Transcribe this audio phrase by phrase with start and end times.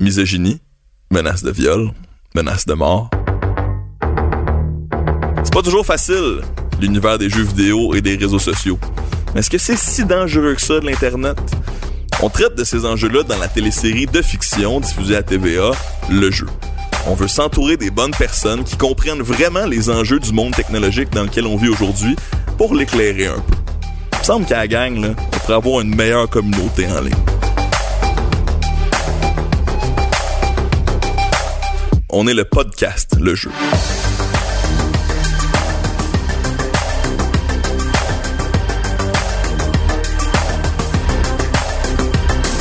[0.00, 0.60] Misogynie,
[1.12, 1.92] menace de viol,
[2.34, 3.08] menace de mort.
[5.44, 6.40] C'est pas toujours facile,
[6.80, 8.80] l'univers des jeux vidéo et des réseaux sociaux.
[9.32, 11.38] Mais est-ce que c'est si dangereux que ça de l'Internet?
[12.20, 15.70] On traite de ces enjeux-là dans la télésérie de fiction diffusée à TVA,
[16.10, 16.46] Le Jeu.
[17.08, 21.22] On veut s'entourer des bonnes personnes qui comprennent vraiment les enjeux du monde technologique dans
[21.22, 22.16] lequel on vit aujourd'hui
[22.58, 23.54] pour l'éclairer un peu.
[24.12, 27.14] Il me semble qu'à la gang, on pourrait avoir une meilleure communauté en ligne.
[32.10, 33.50] On est le podcast, le jeu.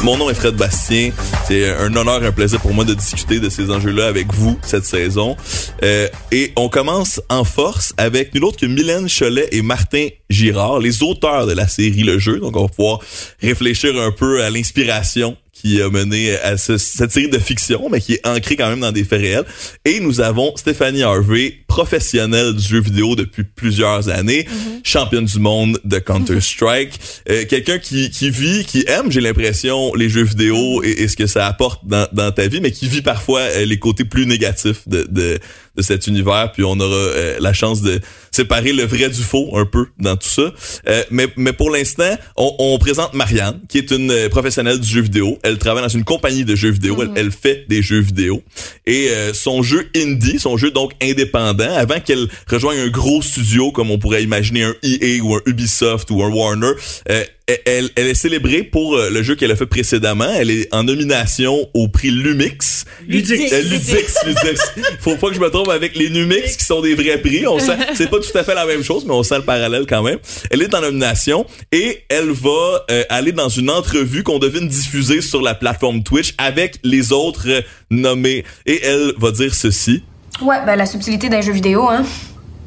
[0.06, 1.10] Mon nom est Fred Bastien.
[1.48, 4.86] C'est un honneur, un plaisir pour moi de discuter de ces enjeux-là avec vous cette
[4.86, 5.36] saison.
[5.82, 10.78] Euh, et on commence en force avec nul autre que Mylène Cholet et Martin Girard,
[10.78, 12.38] les auteurs de la série Le Jeu.
[12.38, 13.00] Donc on va pouvoir
[13.42, 18.00] réfléchir un peu à l'inspiration qui a mené à ce- cette série de fiction, mais
[18.00, 19.46] qui est ancrée quand même dans des faits réels.
[19.84, 24.46] Et nous avons Stéphanie Harvey, professionnelle du jeu vidéo depuis plusieurs années,
[24.84, 27.00] championne du monde de Counter-Strike,
[27.32, 31.16] euh, quelqu'un qui, qui vit, qui aime, j'ai l'impression, les jeux vidéo et, et ce
[31.16, 34.28] que ça apporte dans, dans ta vie, mais qui vit parfois euh, les côtés plus
[34.28, 35.40] négatifs de, de,
[35.76, 36.52] de cet univers.
[36.52, 38.00] Puis on aura euh, la chance de
[38.32, 40.54] séparer le vrai du faux un peu dans tout ça.
[40.88, 44.88] Euh, mais, mais pour l'instant, on, on présente Marianne, qui est une euh, professionnelle du
[44.88, 45.40] jeu vidéo.
[45.44, 46.98] Elle travaille dans une compagnie de jeux vidéo.
[47.02, 48.44] elle, elle fait des jeux vidéo.
[48.86, 53.72] Et euh, son jeu indie, son jeu donc indépendant, avant qu'elle rejoigne un gros studio
[53.72, 56.72] comme on pourrait imaginer un EA ou un Ubisoft ou un Warner,
[57.10, 60.28] euh, elle, elle est célébrée pour euh, le jeu qu'elle a fait précédemment.
[60.36, 62.86] Elle est en nomination au prix Lumix.
[63.08, 63.54] Ludix.
[63.54, 64.62] Euh, Ludix, Ludix.
[65.00, 67.46] Faut pas que je me trompe avec les Numix qui sont des vrais prix.
[67.46, 69.86] On sent, c'est pas tout à fait la même chose, mais on sent le parallèle
[69.88, 70.18] quand même.
[70.50, 75.22] Elle est en nomination et elle va euh, aller dans une entrevue qu'on devine diffuser
[75.22, 78.44] sur la plateforme Twitch avec les autres euh, nommés.
[78.66, 80.04] Et elle va dire ceci.
[80.42, 82.04] Ouais, ben la subtilité d'un jeu vidéo, hein.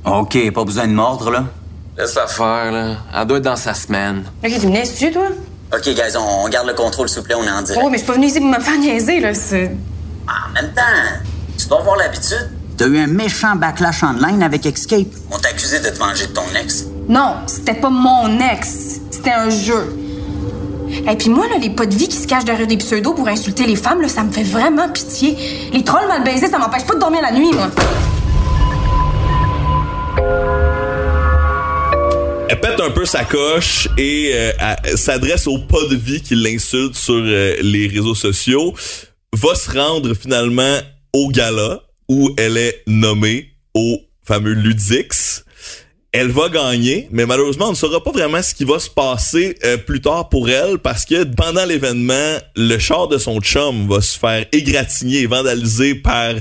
[0.04, 1.44] OK, pas besoin de mordre, là.
[1.98, 2.96] Laisse-la faire, là.
[3.12, 4.22] Elle doit être dans sa semaine.
[4.44, 5.26] Ok, tu me niaises-tu, toi?
[5.74, 7.82] OK, guys, on, on garde le contrôle, s'il vous plaît, on est en direct.
[7.84, 9.34] Oh, mais je suis pas venue ici pour me faire niaiser, là.
[9.34, 9.76] C'est...
[10.28, 10.82] En même temps,
[11.58, 12.50] tu dois avoir l'habitude.
[12.76, 15.08] T'as eu un méchant backlash online avec Escape.
[15.32, 16.84] On t'a accusé de te venger de ton ex.
[17.08, 19.00] Non, c'était pas mon ex.
[19.10, 19.96] C'était un jeu.
[21.10, 23.26] Et puis moi, là, les pas de vie qui se cachent derrière des pseudos pour
[23.26, 25.36] insulter les femmes, là, ça me fait vraiment pitié.
[25.72, 27.68] Les trolls mal baisés, ça m'empêche pas de dormir la nuit, moi.
[32.60, 34.52] Pète un peu sa coche et euh,
[34.96, 38.74] s'adresse au pas de vie qui l'insulte sur euh, les réseaux sociaux.
[39.32, 40.78] Va se rendre finalement
[41.12, 45.44] au gala où elle est nommée au fameux Ludix.
[46.10, 49.56] Elle va gagner, mais malheureusement, on ne saura pas vraiment ce qui va se passer
[49.64, 54.00] euh, plus tard pour elle parce que pendant l'événement, le char de son chum va
[54.00, 56.34] se faire égratigner et vandaliser par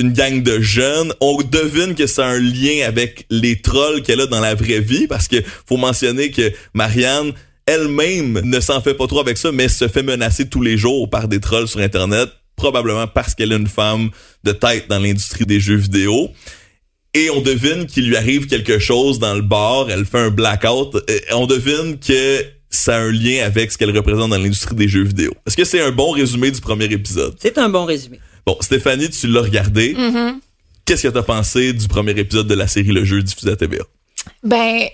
[0.00, 1.12] une gang de jeunes.
[1.20, 5.06] On devine que c'est un lien avec les trolls qu'elle a dans la vraie vie
[5.06, 7.32] parce que faut mentionner que Marianne
[7.66, 11.08] elle-même ne s'en fait pas trop avec ça, mais se fait menacer tous les jours
[11.08, 14.10] par des trolls sur Internet, probablement parce qu'elle est une femme
[14.42, 16.30] de tête dans l'industrie des jeux vidéo.
[17.14, 20.96] Et on devine qu'il lui arrive quelque chose dans le bar, elle fait un blackout,
[21.08, 24.88] et on devine que ça a un lien avec ce qu'elle représente dans l'industrie des
[24.88, 25.32] jeux vidéo.
[25.46, 27.36] Est-ce que c'est un bon résumé du premier épisode?
[27.40, 28.20] C'est un bon résumé.
[28.46, 29.96] Bon, Stéphanie, tu l'as regardé.
[30.84, 33.84] Qu'est-ce que t'as pensé du premier épisode de la série Le Jeu diffusé à TVA?
[34.42, 34.86] Ben,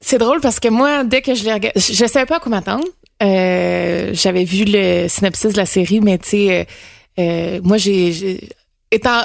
[0.00, 2.40] c'est drôle parce que moi, dès que je l'ai regardé, je, je savais pas à
[2.40, 2.84] quoi m'attendre.
[3.22, 6.64] Euh, J'avais vu le synopsis de la série, mais tu sais, euh,
[7.20, 8.48] euh, moi, j'ai, j'ai-
[8.90, 9.22] étant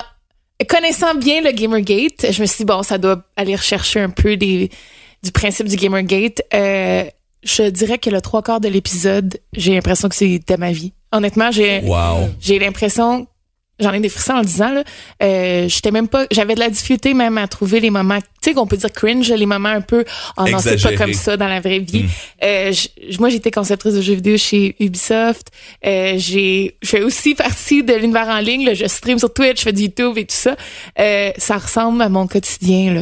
[0.67, 4.37] connaissant bien le Gamergate, je me suis dit bon, ça doit aller rechercher un peu
[4.37, 4.69] des,
[5.23, 6.41] du principe du Gamergate.
[6.53, 7.03] Euh,
[7.43, 10.93] je dirais que le trois quarts de l'épisode, j'ai l'impression que c'était ma vie.
[11.11, 12.29] Honnêtement, j'ai Wow.
[12.39, 13.27] j'ai l'impression
[13.83, 14.83] j'en ai des frissons en le disant là
[15.21, 18.53] euh, j'étais même pas j'avais de la difficulté même à trouver les moments tu sais
[18.53, 20.03] qu'on peut dire cringe les moments un peu
[20.37, 22.05] oh non c'est pas comme ça dans la vraie vie.
[22.43, 22.89] Euh, j-
[23.19, 25.47] moi j'étais conceptrice de jeux vidéo chez Ubisoft.
[25.85, 28.73] Euh, j'ai je fais aussi partie de l'univers en ligne là.
[28.73, 30.55] je stream sur Twitch je fais du YouTube et tout ça.
[30.99, 33.01] Euh, ça ressemble à mon quotidien là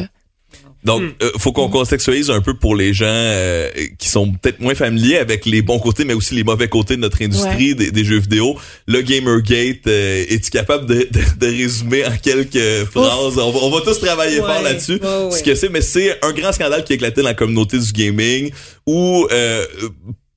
[0.84, 1.10] Donc, Hmm.
[1.22, 5.18] euh, faut qu'on contextualise un peu pour les gens euh, qui sont peut-être moins familiers
[5.18, 8.18] avec les bons côtés, mais aussi les mauvais côtés de notre industrie des, des jeux
[8.18, 8.56] vidéo.
[8.88, 13.10] Le Gamergate, euh, es-tu capable de, de, de résumer en quelques phrases?
[13.20, 14.98] On va, on va tous travailler Ouais, fort là-dessus.
[15.02, 15.30] ouais, ouais.
[15.30, 17.92] Ce que c'est, mais c'est un grand scandale qui a éclaté dans la communauté du
[17.92, 18.50] gaming
[18.86, 19.26] où...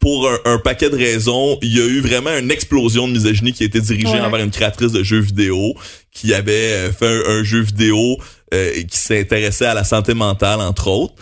[0.05, 3.53] Euh, pour un, paquet de raisons, il y a eu vraiment une explosion de misogynie
[3.53, 5.73] qui a été dirigée envers une créatrice de jeux vidéo
[6.11, 8.17] qui avait fait un, jeu vidéo
[8.51, 11.15] qui s'intéressait à la santé mentale entre autres.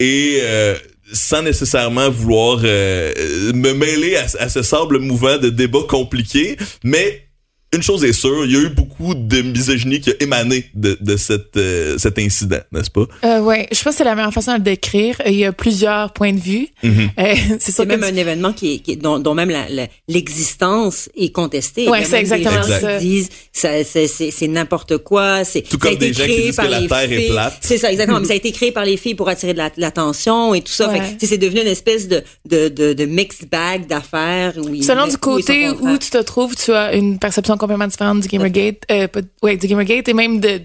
[0.00, 0.40] Et
[1.12, 7.27] sans nécessairement vouloir me mêler à, à, ce sable mouvant de débats compliqués, mais
[7.74, 10.96] une chose est sûre, il y a eu beaucoup de misogynie qui a émané de,
[11.00, 13.04] de cette, euh, cet incident, n'est-ce pas?
[13.24, 15.20] Euh, oui, je pense que c'est la meilleure façon de le décrire.
[15.26, 16.68] Il y a plusieurs points de vue.
[16.82, 17.08] Mm-hmm.
[17.18, 19.52] euh, c'est même un événement qui est, qui dont, dont, même
[20.08, 21.90] l'existence la, est contestée.
[21.90, 22.98] Oui, c'est exactement ça.
[22.98, 25.44] disent ça, c'est n'importe quoi.
[25.44, 27.58] C'est tout comme des gens qui disent que la Terre est plate.
[27.60, 28.20] C'est ça, exactement.
[28.22, 30.88] Mais ça a été créé par les filles pour attirer de l'attention et tout ça.
[30.88, 31.02] Ouais.
[31.20, 34.54] c'est devenu une espèce de, de, de, de mixed bag d'affaires.
[34.54, 38.84] Selon du côté où tu te trouves, tu as une perception complètement différente du Gamergate,
[38.90, 39.06] euh,
[39.42, 40.60] ouais, du Gamergate et même de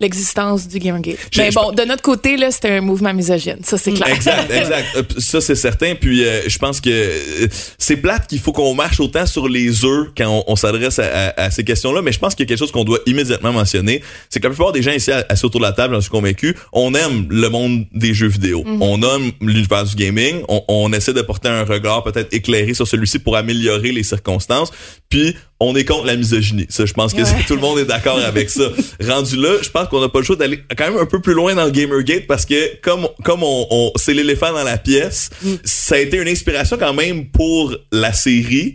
[0.00, 1.18] l'existence du Gamergate.
[1.36, 3.58] Mais bon, de notre côté, là, c'était un mouvement misogyne.
[3.62, 4.08] Ça, c'est clair.
[4.08, 4.86] Exact, exact.
[4.96, 5.94] Euh, ça, c'est certain.
[5.94, 9.84] Puis, euh, je pense que euh, c'est plate qu'il faut qu'on marche autant sur les
[9.84, 12.00] œufs quand on, s'adresse à, ces questions-là.
[12.00, 14.02] Mais je pense qu'il y a quelque chose qu'on doit immédiatement mentionner.
[14.30, 16.56] C'est que la plupart des gens ici assis autour de la table, j'en suis convaincu,
[16.72, 18.64] on aime le monde des jeux vidéo.
[18.64, 18.78] Mm-hmm.
[18.80, 20.42] On aime l'univers du gaming.
[20.48, 24.70] On, on essaie de porter un regard peut-être éclairé sur celui-ci pour améliorer les circonstances.
[25.10, 26.66] Puis, on est contre la misogynie.
[26.70, 28.64] Ça, je pense que tout le monde est d'accord avec ça.
[29.06, 31.34] Rendu là, je pense qu'on n'a pas le choix d'aller quand même un peu plus
[31.34, 35.30] loin dans le Gamergate parce que comme comme on, on c'est l'éléphant dans la pièce,
[35.42, 35.54] mm.
[35.64, 38.74] ça a été une inspiration quand même pour la série,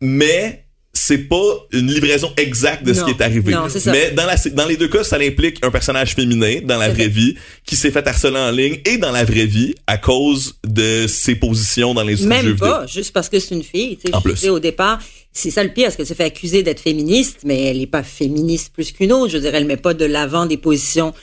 [0.00, 0.62] mais
[0.94, 3.54] c'est pas une livraison exacte de ce qui est arrivé.
[3.86, 7.08] Mais dans, la, dans les deux cas, ça implique un personnage féminin dans la vraie
[7.08, 7.34] vie
[7.64, 11.34] qui s'est fait harceler en ligne et dans la vraie vie à cause de ses
[11.34, 13.98] positions dans les Même jeux pas, juste parce que c'est une fille.
[14.12, 14.46] En plus.
[14.48, 15.00] Au départ,
[15.32, 18.02] c'est ça le pire, parce qu'elle se fait accuser d'être féministe, mais elle n'est pas
[18.02, 19.30] féministe plus qu'une autre.
[19.30, 21.14] Je veux dire, elle met pas de l'avant des positions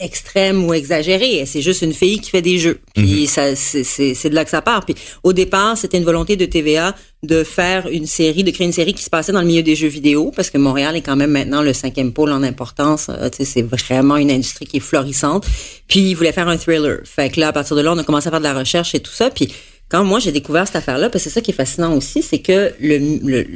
[0.00, 1.44] extrêmes ou exagérées.
[1.46, 2.80] C'est juste une fille qui fait des jeux.
[2.94, 3.26] Puis mhm.
[3.26, 4.84] ça, c'est de là que ça part.
[4.84, 8.72] Puis au départ, c'était une volonté de TVA de faire une série, de créer une
[8.72, 11.16] série qui se passait dans le milieu des jeux vidéo, parce que Montréal est quand
[11.16, 13.08] même maintenant le cinquième pôle en importance.
[13.08, 15.46] Euh, c'est vraiment une industrie qui est florissante.
[15.88, 16.98] Puis ils voulaient faire un thriller.
[17.04, 18.94] Fait que là, à partir de là, on a commencé à faire de la recherche
[18.94, 19.30] et tout ça.
[19.30, 19.52] Puis
[19.88, 22.40] quand moi j'ai découvert cette affaire-là, parce que c'est ça qui est fascinant aussi, c'est
[22.40, 23.46] que le, le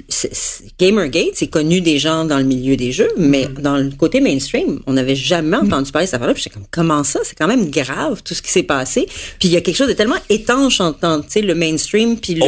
[0.79, 3.63] Gamergate, c'est connu des gens dans le milieu des jeux, mais mm.
[3.63, 5.67] dans le côté mainstream, on n'avait jamais mm.
[5.67, 6.35] entendu parler de cette affaire-là.
[6.35, 7.21] Puis j'étais comme, comment ça?
[7.25, 9.07] C'est quand même grave tout ce qui s'est passé.
[9.39, 12.39] Puis il y a quelque chose de tellement étanche entre le mainstream puis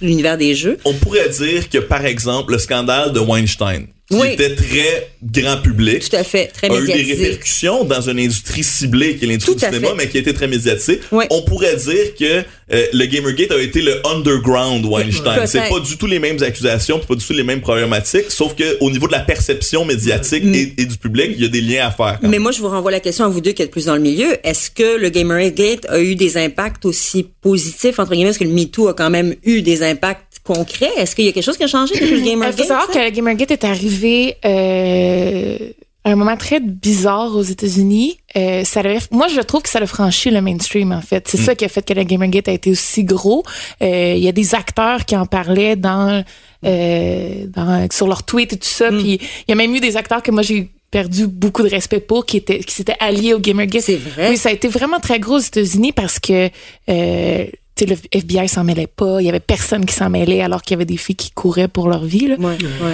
[0.00, 0.78] l'univers des jeux.
[0.84, 6.08] On pourrait dire que, par exemple, le scandale de Weinstein, qui était très grand public.
[6.08, 6.94] Tout à fait, très médiatique.
[6.94, 10.18] A eu des répercussions dans une industrie ciblée qui est l'industrie du cinéma, mais qui
[10.18, 11.00] a été très médiatique.
[11.12, 15.46] On pourrait dire que euh, le Gamergate a été le underground Weinstein.
[15.46, 18.76] C'est pas du tout les mêmes accusations, pas du tout les mêmes problématiques, sauf que
[18.80, 20.54] au niveau de la perception médiatique mm.
[20.78, 22.18] et, du public, il y a des liens à faire.
[22.22, 24.02] Mais moi, je vous renvoie la question à vous deux qui êtes plus dans le
[24.02, 24.36] milieu.
[24.44, 28.50] Est-ce que le Gamergate a eu des impacts aussi positifs entre guillemets, parce que le
[28.50, 30.90] MeToo a quand même eu des impacts concret?
[30.96, 32.58] Est-ce qu'il y a quelque chose qui a changé depuis le Gamergate?
[32.58, 35.58] Il faut savoir que le Gamergate est arrivé euh,
[36.04, 38.18] à un moment très bizarre aux États-Unis.
[38.36, 41.26] Euh, ça moi, je trouve que ça a franchi le mainstream, en fait.
[41.28, 41.44] C'est mm.
[41.44, 43.42] ça qui a fait que le Gamergate a été aussi gros.
[43.82, 46.22] Euh, il y a des acteurs qui en parlaient dans,
[46.64, 48.90] euh, dans sur leur tweet et tout ça.
[48.90, 48.98] Mm.
[48.98, 52.00] Puis il y a même eu des acteurs que moi j'ai perdu beaucoup de respect
[52.00, 53.82] pour qui étaient qui s'étaient alliés au Gamergate.
[53.82, 54.28] C'est vrai.
[54.28, 56.50] Oui, ça a été vraiment très gros aux États-Unis parce que
[56.90, 57.46] euh,
[57.80, 60.76] le FBI s'en mêlait pas, il y avait personne qui s'en mêlait alors qu'il y
[60.76, 62.28] avait des filles qui couraient pour leur vie.
[62.28, 62.36] Là.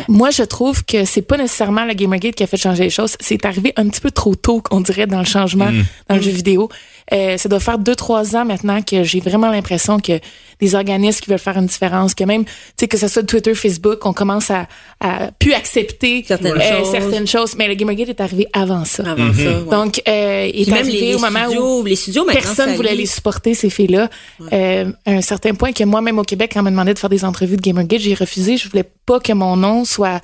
[0.09, 3.17] Moi, je trouve que c'est pas nécessairement le Gamergate qui a fait changer les choses.
[3.21, 5.85] C'est arrivé un petit peu trop tôt, on dirait, dans le changement mm.
[6.09, 6.71] dans le jeu vidéo.
[7.13, 10.21] Euh, ça doit faire deux, trois ans maintenant que j'ai vraiment l'impression que
[10.61, 13.55] des organismes qui veulent faire une différence, que même, tu sais, que ce soit Twitter,
[13.55, 14.69] Facebook, on commence à,
[15.01, 16.91] à plus accepter certaines, euh, choses.
[16.91, 17.57] certaines choses.
[17.57, 19.05] Mais le Gamergate est arrivé avant ça.
[19.07, 19.69] Avant ça, mhm.
[19.71, 23.55] Donc, euh, il est arrivé les, au moment où les studios, personne voulait les supporter,
[23.55, 24.09] ces filles-là.
[24.53, 27.11] Euh, à un certain point que moi-même au Québec, quand on m'a demandé de faire
[27.11, 28.57] des entrevues de Gamergate, j'ai refusé.
[28.57, 30.21] Je voulais pas que mon nom soit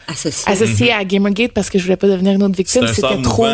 [0.46, 2.86] associé, à Gamergate parce que je voulais pas devenir une autre victime.
[2.88, 3.46] C'était trop.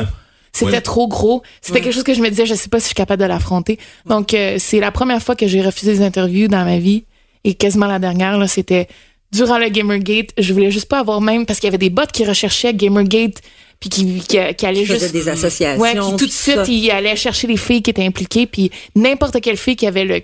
[0.52, 1.42] C'était trop gros.
[1.60, 3.26] C'était quelque chose que je me disais, je sais pas si je suis capable de
[3.26, 3.78] l'affronter.
[4.06, 7.04] Donc, euh, c'est la première fois que j'ai refusé des interviews dans ma vie.
[7.44, 8.86] Et quasiment la dernière, là, c'était
[9.32, 10.30] durant le Gamergate.
[10.38, 13.40] Je voulais juste pas avoir même, parce qu'il y avait des bots qui recherchaient Gamergate
[13.80, 17.16] puis qui, qui, qui allaient juste des associations ouais puis tout de suite ils allaient
[17.16, 20.22] chercher les filles qui étaient impliquées puis n'importe quelle fille qui avait le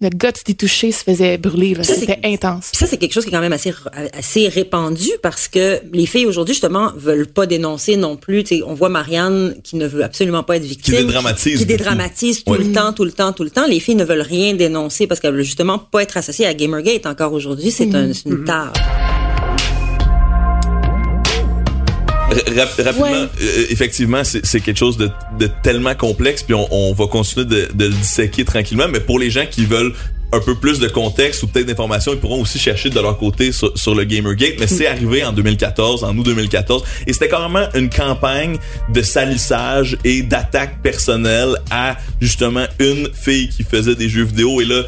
[0.00, 1.76] le guts des touchés se faisait brûler.
[1.82, 2.70] C'était intense.
[2.72, 3.72] Ça, c'est quelque chose qui est quand même assez,
[4.12, 8.44] assez répandu parce que les filles aujourd'hui, justement, veulent pas dénoncer non plus.
[8.66, 10.96] on voit Marianne qui ne veut absolument pas être victime.
[10.96, 11.58] Qui dédramatise.
[11.58, 13.66] Qui, dédramatise tout le temps, tout le temps, tout le temps.
[13.66, 17.06] Les filles ne veulent rien dénoncer parce qu'elles veulent justement pas être associées à Gamergate
[17.06, 17.70] encore aujourd'hui.
[17.70, 18.44] C'est un, une mhm.
[22.82, 27.46] Rapidement, euh, effectivement, c'est quelque chose de, de, tellement complexe, puis on, on va continuer
[27.46, 28.88] de, de, le disséquer tranquillement.
[28.88, 29.92] Mais pour les gens qui veulent
[30.32, 33.52] un peu plus de contexte ou peut-être d'informations, ils pourront aussi chercher de leur côté
[33.52, 34.54] sur, sur le Gamergate.
[34.58, 39.96] Mais c'est arrivé en 2014, en août 2014, et c'était carrément une campagne de salissage
[40.04, 44.60] et d'attaque personnelle à justement une fille qui faisait des jeux vidéo.
[44.60, 44.82] Et là,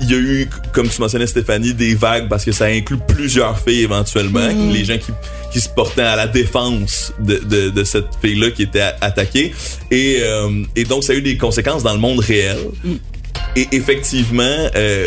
[0.00, 3.58] il y a eu, comme tu mentionnais Stéphanie, des vagues parce que ça inclut plusieurs
[3.60, 5.12] filles éventuellement, les gens qui,
[5.52, 9.54] qui se portaient à la défense de, de, de cette fille-là qui était attaquée.
[9.90, 12.58] Et, euh, et donc, ça a eu des conséquences dans le monde réel.
[13.56, 14.42] Et effectivement,
[14.74, 15.06] euh,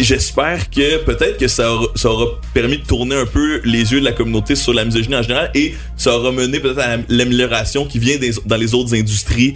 [0.00, 4.00] j'espère que peut-être que ça aura, ça aura permis de tourner un peu les yeux
[4.00, 7.86] de la communauté sur la misogynie en général et ça aura mené peut-être à l'amélioration
[7.86, 9.54] qui vient des, dans les autres industries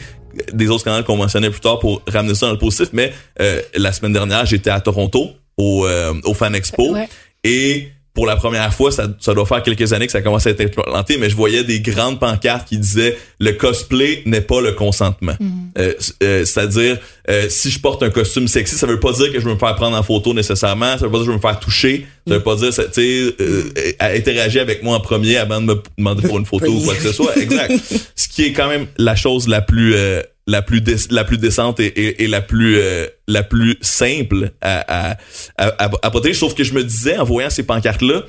[0.53, 3.61] des autres canaux qu'on mentionnait plus tard pour ramener ça dans le positif mais euh,
[3.75, 7.09] la semaine dernière j'étais à Toronto au, euh, au Fan Expo Ouais.
[7.45, 10.51] et pour la première fois, ça, ça doit faire quelques années que ça commence à
[10.51, 14.73] être implanté, mais je voyais des grandes pancartes qui disaient le cosplay n'est pas le
[14.73, 15.35] consentement.
[15.77, 16.97] C- euh, C'est-à-dire,
[17.29, 19.59] euh, si je porte un costume sexy, ça veut pas dire que je veux me
[19.59, 22.07] faire prendre en photo nécessairement, ça veut pas dire que je veux me faire toucher,
[22.27, 23.65] ça veut pas dire, tu sais, euh,
[23.99, 26.95] à interagir avec moi en premier avant de me demander pour une photo ou quoi
[26.95, 27.37] que ce soit.
[27.37, 27.73] Exact.
[28.15, 31.81] Ce qui est quand même la chose la plus euh, la plus la plus décente
[31.81, 35.17] et, et, et la plus euh, la plus simple à à,
[35.59, 36.35] à, à, à protéger.
[36.35, 38.23] Sauf que je me disais en voyant ces pancartes là,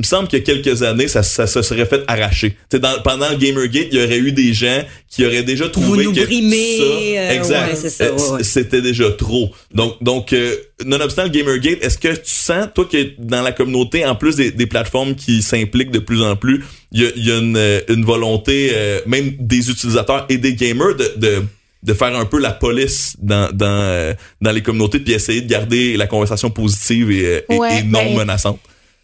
[0.00, 2.56] me semble qu'il y a quelques années, ça, ça se serait fait arracher.
[2.72, 6.12] Dans, pendant le Gamergate, il y aurait eu des gens qui auraient déjà trouvé nous
[6.12, 8.42] que brimez, ça, euh, exact, ouais, c'est ça, euh, ouais, ouais.
[8.44, 9.50] c'était déjà trop.
[9.72, 14.04] Donc, donc euh, nonobstant le Gamergate, est-ce que tu sens, toi, que dans la communauté,
[14.04, 17.26] en plus des, des plateformes qui s'impliquent de plus en plus, il y a, il
[17.26, 21.42] y a une, une volonté, euh, même des utilisateurs et des gamers, de, de
[21.82, 25.48] de faire un peu la police dans dans euh, dans les communautés puis essayer de
[25.48, 28.60] garder la conversation positive et, et- Ouais, et non ben, menaçante?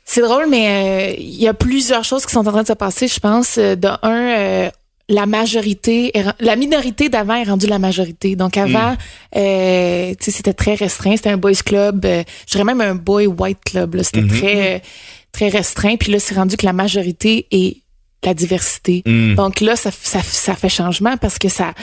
[0.09, 2.73] C'est drôle, mais euh, il y a plusieurs choses qui sont en train de se
[2.73, 3.59] passer, je pense.
[3.59, 4.71] Euh, De un, euh,
[5.09, 8.35] la majorité, la minorité d'avant est rendue la majorité.
[8.35, 8.97] Donc avant,
[9.37, 11.17] euh, tu sais, c'était très restreint.
[11.17, 14.01] C'était un boys club, euh, je dirais même un boy white club.
[14.03, 14.79] C'était très euh,
[15.33, 15.97] très restreint.
[15.97, 17.83] Puis là, c'est rendu que la majorité est
[18.25, 19.03] la diversité.
[19.37, 21.75] Donc là, ça, ça, ça fait changement parce que ça,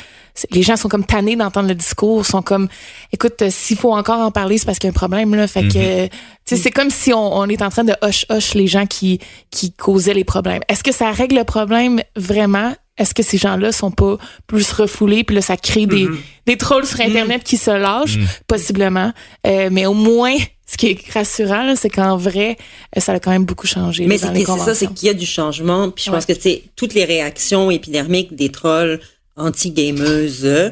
[0.52, 2.68] les gens sont comme tannés d'entendre le discours, sont comme,
[3.13, 5.48] écoute, euh, s'il faut encore en parler, c'est parce qu'il y a un problème là.
[5.48, 6.12] Fait que, tu
[6.46, 9.20] sais, c'est comme si on, on est en train de hush hush les gens qui
[9.52, 10.62] qui causaient les problèmes.
[10.68, 12.75] Est-ce que ça règle le problème vraiment?
[12.98, 15.24] Est-ce que ces gens-là sont pas plus refoulés?
[15.24, 16.08] Puis là ça crée des
[16.46, 19.13] des trolls sur internet qui se lâchent possiblement,
[19.48, 20.36] Euh, mais au moins
[20.74, 22.58] ce qui est rassurant là, c'est qu'en vrai
[22.98, 24.88] euh, ça a quand même beaucoup changé Mais là, dans c'est les c'est ça, c'est
[24.88, 25.92] qu'il y a du changement.
[25.92, 29.00] Puis je pense que tu sais, toutes les réactions épidermiques des trolls
[29.36, 30.70] anti-gameuses, euh,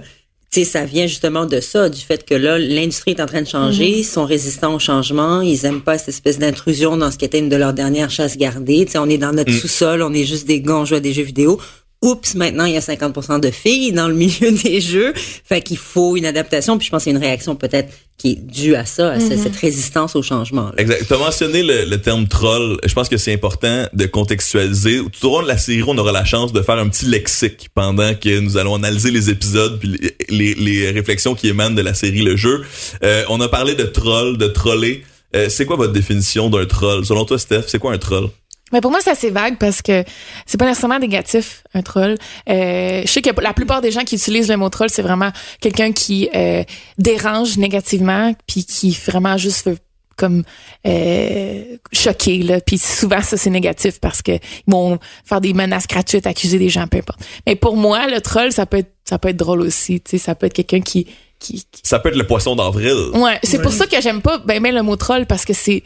[0.51, 3.41] tu sais, ça vient justement de ça, du fait que là, l'industrie est en train
[3.41, 3.99] de changer, Mm-hmm.
[3.99, 7.39] ils sont résistants au changement, ils aiment pas cette espèce d'intrusion dans ce qui était
[7.39, 8.85] une de leurs dernières chasses gardées.
[8.85, 10.99] Tu sais, on est dans notre sous-sol, on est juste des gars, on joue à
[10.99, 11.59] des jeux vidéo.
[12.03, 15.13] Oups, maintenant, il y a 50% de filles dans le milieu des jeux.
[15.15, 16.77] Fait qu'il faut une adaptation.
[16.79, 19.17] Puis je pense qu'il y a une réaction peut-être qui est due à ça, à
[19.19, 19.43] Mm-hmm.
[19.43, 20.65] cette résistance au changement.
[20.67, 20.73] là.
[20.77, 21.05] Exact.
[21.07, 22.77] Tu as mentionné le, le terme troll.
[22.85, 25.01] Je pense que c'est important de contextualiser.
[25.19, 27.69] Tout au long de la série, on aura la chance de faire un petit lexique
[27.75, 31.81] pendant que nous allons analyser les épisodes puis les, les, les réflexions qui émanent de
[31.83, 32.63] la série Le Jeu.
[33.03, 35.03] Euh, on a parlé de troll, de troller.
[35.35, 37.05] Euh, c'est quoi votre définition d'un troll?
[37.05, 38.29] Selon toi, Steph, c'est quoi un troll?
[38.71, 40.03] Mais pour moi, c'est assez vague parce que
[40.45, 42.17] c'est pas nécessairement négatif, un troll.
[42.49, 45.31] Euh, je sais que la plupart des gens qui utilisent le mot troll, c'est vraiment
[45.59, 46.63] quelqu'un qui euh,
[46.97, 49.77] dérange négativement, puis qui vraiment juste veut
[50.17, 50.43] comme
[50.85, 54.39] euh, choquer là puis souvent ça c'est négatif parce que ils
[54.71, 58.51] vont faire des menaces gratuites accuser des gens peu importe mais pour moi le troll
[58.51, 61.07] ça peut être ça peut être drôle aussi tu sais ça peut être quelqu'un qui
[61.39, 62.93] qui, qui- Ça peut être le poisson d'avril.
[63.15, 65.81] Ouais, c'est pour ça que j'aime pas ben, ben le mot troll parce que c'est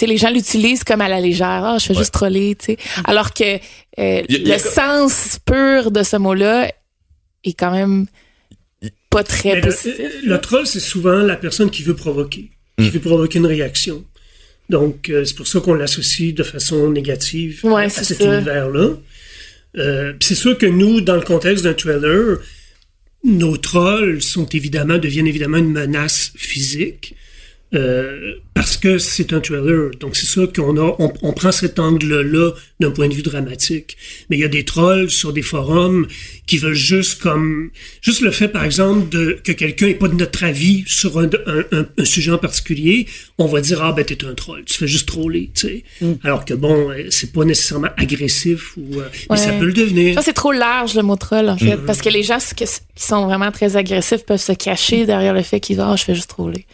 [0.00, 1.62] sais les gens l'utilisent comme à la légère.
[1.64, 2.78] Ah, je fais juste troller, tu sais.
[3.04, 3.58] Alors que euh,
[4.28, 6.70] Y a- y a- le sens pur de ce mot-là
[7.44, 8.06] est quand même
[9.10, 9.96] pas très Mais le, positif.
[10.24, 12.90] le troll, c'est souvent la personne qui veut provoquer, qui Hmm.
[12.90, 14.04] veut provoquer une réaction.
[14.68, 18.24] Donc, euh, c'est pour ça qu'on l'associe de façon négative Ouais, à cet ça.
[18.36, 18.90] univers-là.
[19.78, 22.38] Euh, c'est sûr que nous, dans le contexte d'un trailer,
[23.24, 27.14] nos trolls sont évidemment deviennent évidemment une menace physique
[27.74, 29.90] euh, parce que c'est un trailer.
[30.00, 33.96] Donc c'est sûr qu'on a on, on prend cet angle-là d'un point de vue dramatique.
[34.28, 36.06] Mais il y a des trolls sur des forums
[36.46, 37.70] qui veulent juste comme
[38.02, 41.24] juste le fait par exemple de que quelqu'un ait pas de notre avis sur un,
[41.46, 43.06] un, un- un sujet en particulier,
[43.38, 45.60] on va dire ah ben t'es un troll, tu fais juste troller, tu
[46.00, 46.16] sais.
[46.22, 50.16] Alors que bon, euh, c'est pas nécessairement agressif ou euh, mais ça peut le devenir.
[50.16, 52.64] que c'est trop large le mot troll en fait parce que les gens qui
[52.94, 56.04] qui sont vraiment très agressifs peuvent se cacher derrière le fait qu'ils disent ah je
[56.04, 56.66] fais juste troller.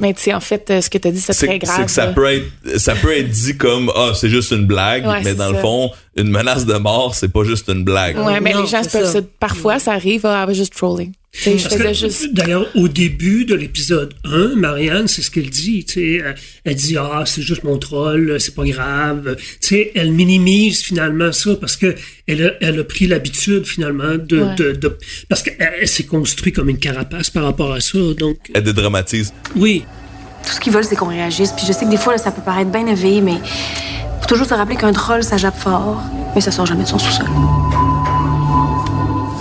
[0.00, 1.66] Mais tu sais en fait euh, ce que tu as dit c'est C'est très c'est
[1.66, 1.84] grave.
[1.86, 5.22] que ça peut être ça peut être dit comme ah c'est juste une blague Ouais,
[5.22, 8.16] mais dans le le fond, une menace de mort, c'est pas juste une blague.
[8.18, 9.20] Ouais, mais Non, les gens peuvent ça.
[9.38, 11.12] parfois ça arrive, ah, I was just trolling.
[11.92, 12.32] Juste.
[12.32, 15.84] D'ailleurs, au début de l'épisode 1, Marianne, c'est ce qu'elle dit.
[15.96, 19.34] Elle, elle dit Ah, c'est juste mon troll, c'est pas grave.
[19.36, 21.94] Tu sais, elle minimise finalement ça parce que
[22.28, 24.40] elle a, elle a pris l'habitude finalement de.
[24.42, 24.54] Ouais.
[24.54, 24.96] de, de-
[25.28, 27.98] parce qu'elle elle s'est construite comme une carapace par rapport à ça.
[28.16, 29.32] Donc, Elle dédramatise.
[29.56, 29.84] oui.
[30.46, 31.52] Tout ce qu'ils veulent, c'est qu'on réagisse.
[31.52, 33.36] Puis je sais que des fois, là, ça peut paraître bien éveillé, mais
[34.20, 36.00] faut toujours se rappeler qu'un troll, ça jappe fort,
[36.34, 37.26] mais ça sort jamais de son sous-sol.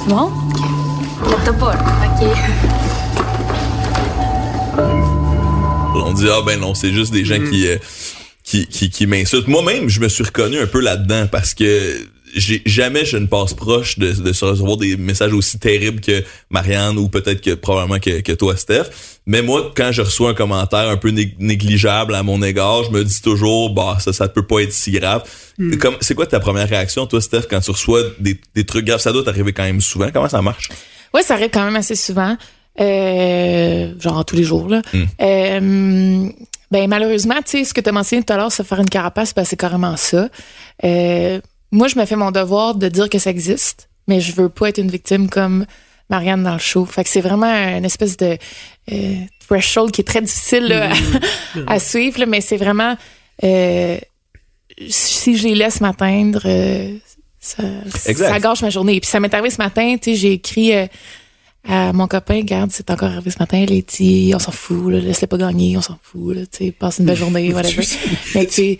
[0.08, 0.24] Bon?
[0.24, 1.30] OK.
[1.30, 1.84] Lève-toi pas, là.
[2.06, 2.28] OK.
[5.96, 7.78] On dit ah ben non, c'est juste des gens qui, euh,
[8.44, 9.48] qui qui qui m'insultent.
[9.48, 11.98] Moi-même, je me suis reconnu un peu là-dedans parce que
[12.36, 16.98] jamais je ne passe proche de, de se recevoir des messages aussi terribles que Marianne
[16.98, 18.86] ou peut-être que probablement que, que toi Steph.
[19.26, 22.92] Mais moi, quand je reçois un commentaire un peu né- négligeable à mon égard, je
[22.92, 25.24] me dis toujours bah ça ça peut pas être si grave.
[25.80, 29.00] Comme c'est quoi ta première réaction toi Steph quand tu reçois des, des trucs graves?
[29.00, 30.10] Ça doit t'arriver quand même souvent.
[30.12, 30.70] Comment ça marche?
[31.14, 32.36] Ouais, ça arrive quand même assez souvent.
[32.80, 34.82] Euh, genre tous les jours, là.
[34.94, 35.04] Mm.
[35.22, 36.30] Euh,
[36.72, 38.90] ben, malheureusement, tu sais, ce que tu as mentionné tout à l'heure, se faire une
[38.90, 40.30] carapace, ben, c'est carrément ça.
[40.84, 41.40] Euh,
[41.74, 44.70] moi, je me fais mon devoir de dire que ça existe, mais je veux pas
[44.70, 45.66] être une victime comme
[46.10, 46.86] Marianne dans le show.
[46.86, 48.38] Fait que c'est vraiment une espèce de
[48.92, 49.16] euh,
[49.48, 50.92] threshold qui est très difficile là,
[51.68, 52.96] à, à suivre, là, mais c'est vraiment
[53.44, 53.98] euh,
[54.88, 56.98] si je les laisse m'atteindre, euh,
[57.40, 57.64] ça,
[57.96, 59.00] ça gâche ma journée.
[59.00, 60.88] Puis ça m'est arrivé ce matin, tu sais, j'ai écrit euh,
[61.68, 65.28] à mon copain, regarde, c'est encore arrivé ce matin, dit, on s'en fout, là, laisse-le
[65.28, 67.84] pas gagner, on s'en fout, là, tu sais, passe une belle journée, whatever.
[68.36, 68.78] Mais tu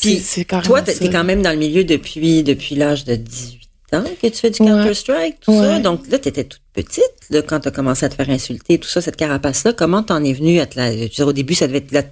[0.00, 0.22] Puis,
[0.64, 0.98] toi, t'es ça.
[1.00, 3.60] t'es quand même dans le milieu depuis, depuis l'âge de 18
[3.94, 4.58] ans que tu fais du.
[4.58, 5.78] Counter-Strike, tout ça.
[5.78, 9.00] Donc là, t'étais toute petite, là, quand t'as commencé à te faire insulter, tout ça,
[9.00, 9.72] cette carapace-là.
[9.72, 11.92] Comment t'en es venue à te la, je veux dire, au début, ça devait être,
[11.92, 12.02] là,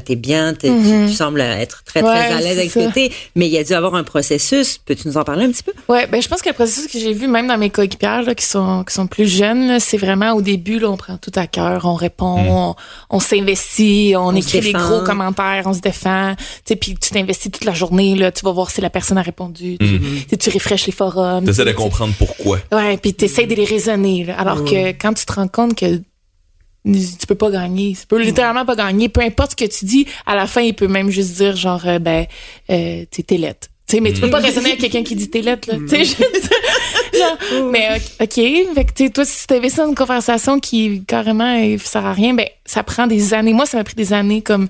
[0.00, 0.68] t'es, bien, t'es-
[1.08, 2.08] tu sembles être très, très.
[2.10, 4.78] Ouais, à l'aise avec ce t'es, mais il y a dû avoir un processus.
[4.78, 5.72] Peux-tu nous en parler un petit peu?
[5.88, 8.34] Ouais, ben je pense que le processus que j'ai vu même dans mes coéquipières là,
[8.34, 11.46] qui sont qui sont plus jeunes, c'est vraiment au début là, on prend tout à
[11.46, 12.74] cœur, on répond, on,
[13.10, 17.50] on s'investit, on, écrit des gros commentaires, on se défend, tu sais, puis tu t'investis
[17.50, 20.36] toute la journée là, tu vas voir si la personne a répondu, tu, tu sais,
[20.36, 22.58] tu refreshes les forums, tu- de comprendre pourquoi.
[22.72, 24.05] Ouais, puis t'essayes de les raisonner.
[24.24, 24.38] Là.
[24.38, 26.00] Alors que quand tu te rends compte que
[26.84, 30.06] tu peux pas gagner, tu peux littéralement pas gagner, peu importe ce que tu dis,
[30.24, 32.26] à la fin, il peut même juste dire genre, euh, ben,
[32.70, 33.68] euh, t'es t'es lettre.
[33.88, 35.78] Tu sais, mais tu peux pas raisonner avec quelqu'un qui dit t'es lettre, là.
[35.88, 39.90] Tu sais, dire, genre, mais euh, OK, fait que, tu toi, si t'avais ça dans
[39.90, 43.52] une conversation qui, carrément, euh, sert à rien, ben, ça prend des années.
[43.52, 44.68] Moi, ça m'a pris des années, comme,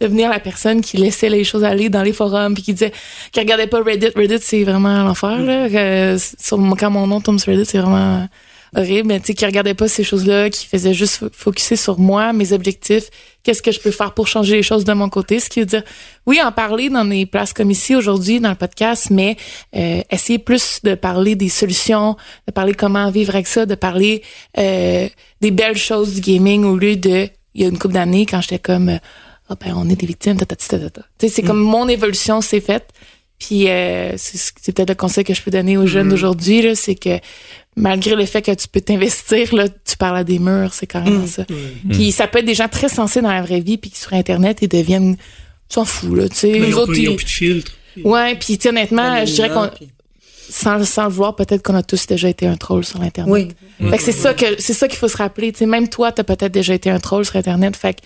[0.00, 2.92] devenir la personne qui laissait les choses aller dans les forums puis qui disait
[3.32, 7.40] qui regardait pas Reddit Reddit c'est vraiment l'enfer là Que, sur, quand mon nom tombe
[7.40, 8.28] sur Reddit c'est vraiment
[8.76, 11.76] horrible mais tu sais qui regardait pas ces choses là qui faisait juste fo- focuser
[11.76, 13.08] sur moi mes objectifs
[13.42, 15.66] qu'est-ce que je peux faire pour changer les choses de mon côté ce qui veut
[15.66, 15.82] dire
[16.26, 19.36] oui en parler dans des places comme ici aujourd'hui dans le podcast mais
[19.76, 24.22] euh, essayer plus de parler des solutions de parler comment vivre avec ça de parler
[24.58, 25.08] euh,
[25.40, 28.40] des belles choses du gaming au lieu de il y a une couple d'années quand
[28.40, 28.98] j'étais comme euh,
[29.50, 31.00] ah ben on est des victimes, ta, ta, ta, ta, ta.
[31.18, 32.86] Tu sais, c'est comme mon évolution s'est faite.
[33.38, 36.60] Puis euh, c'est ce- c'est peut-être le conseil que je peux donner aux jeunes d'aujourd'hui,
[36.60, 37.18] là, c'est que
[37.78, 41.26] malgré le fait que tu peux t'investir, là, tu parles à des murs, c'est carrément
[41.26, 41.44] ça.
[41.90, 44.12] Puis ça peut être des gens très sensés dans la vraie vie, puis qui sur
[44.12, 45.16] Internet, ils deviennent,
[45.70, 46.50] ils s'en foutent, là, tu sais.
[46.52, 47.72] Mais Les autres, plus, ils plus de filtre.
[48.04, 49.88] Ouais, puis tu sais, honnêtement, je dirais qu'on, puis-
[50.50, 53.32] sans, sans le voir, peut-être qu'on a tous déjà été un troll sur Internet.
[53.80, 53.90] Oui.
[53.90, 55.52] Fait que c'est ça que c'est ça qu'il faut se rappeler.
[55.52, 57.76] Tu sais, même toi, t'as peut-être déjà été un troll sur Internet.
[57.76, 58.00] Fait que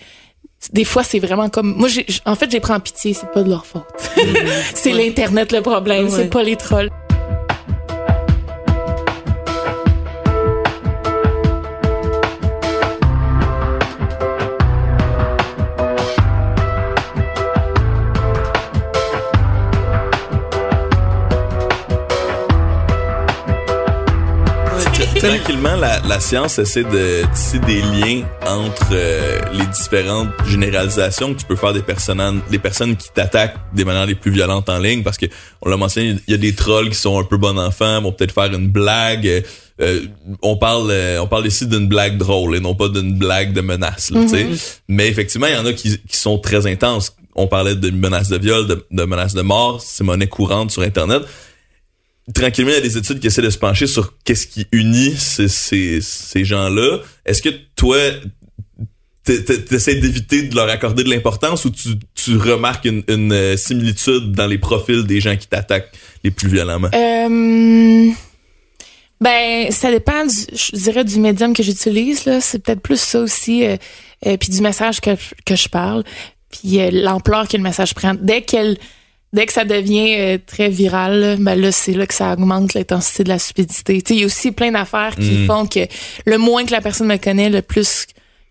[0.73, 1.87] des fois, c'est vraiment comme moi.
[1.87, 3.13] j'ai- En fait, j'ai pris en pitié.
[3.13, 3.83] C'est pas de leur faute.
[4.75, 6.05] c'est l'internet le problème.
[6.05, 6.11] Ouais.
[6.11, 6.89] C'est pas les trolls.
[25.23, 31.39] Tranquillement, la, la science essaie de tisser des liens entre euh, les différentes généralisations que
[31.39, 34.79] tu peux faire des personnes, des personnes qui t'attaquent des manières les plus violentes en
[34.79, 35.27] ligne, parce que
[35.61, 38.11] on l'a mentionné, il y a des trolls qui sont un peu bon enfants, vont
[38.11, 39.45] peut-être faire une blague.
[39.79, 40.01] euh,
[40.41, 43.61] on parle, euh, on parle ici d'une blague drôle et non pas d'une blague de
[43.61, 44.11] menace.
[44.11, 44.47] là, tu sais.
[44.89, 47.15] Mais effectivement, il y en a qui, qui sont très intenses.
[47.35, 50.81] On parlait de menaces de viol, de, de menaces de mort, c'est monnaie courante sur
[50.81, 51.21] Internet
[52.33, 55.15] tranquillement, il y a des études qui essaient de se pencher sur qu'est-ce qui unit
[55.17, 56.99] ces, ces, ces gens-là.
[57.25, 57.97] Est-ce que toi,
[59.23, 64.47] t'essaies d'éviter de leur accorder de l'importance ou tu, tu remarques une, euh, similitude dans
[64.47, 65.91] les profils des gens qui t'attaquent
[66.23, 66.89] les plus violemment?
[66.93, 68.11] Euh,
[69.19, 72.25] ben, ça dépend, du, je dirais, du médium que j'utilise.
[72.25, 72.39] là.
[72.39, 73.77] C'est peut-être plus ça aussi, euh,
[74.37, 75.11] puis du message que,
[75.45, 76.03] que je parle,
[76.49, 78.13] puis l'ampleur que le message prend.
[78.13, 78.77] Dès qu'elle
[79.33, 83.23] dès que ça devient euh, très viral, ben là, c'est là que ça augmente l'intensité
[83.23, 84.01] de la stupidité.
[84.11, 85.47] Il y a aussi plein d'affaires qui Mm.
[85.47, 85.79] font que
[86.25, 88.05] le moins que la personne me connaît, le plus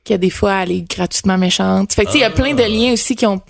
[0.04, 1.92] qu'il y a des fois, elle est gratuitement méchante.
[1.92, 3.40] Fait que, tu sais, il y a plein de liens aussi qui ont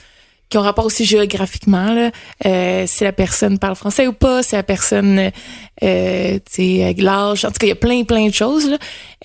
[0.52, 2.10] qui ont rapport aussi géographiquement là,
[2.44, 5.30] euh, si la personne parle français ou pas, si la personne
[5.82, 8.76] euh, tu l'âge, en tout cas il y a plein plein de choses là.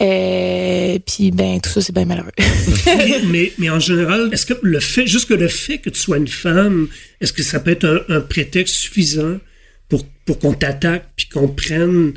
[0.02, 2.32] Euh, puis ben tout ça c'est bien malheureux.
[2.86, 6.00] mais, mais, mais en général, est-ce que le fait, juste que le fait que tu
[6.00, 6.88] sois une femme,
[7.20, 9.36] est-ce que ça peut être un, un prétexte suffisant
[9.90, 12.14] pour, pour qu'on t'attaque puis qu'on prenne,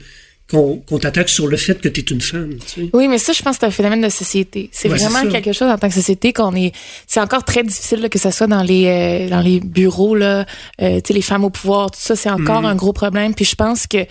[0.51, 2.91] qu'on qu'on t'attaque sur le fait que tu es une femme, tu sais?
[2.93, 4.69] Oui, mais ça, je pense que c'est un phénomène de société.
[4.73, 6.73] C'est Ouais, vraiment quelque chose en tant que société qu'on est.
[7.07, 10.45] C'est encore très difficile là, que ça soit dans les euh, dans les bureaux là,
[10.83, 13.35] euh, tu sais, les femmes au pouvoir, tout ça, c'est encore un gros problème.
[13.35, 14.05] Puis je pense que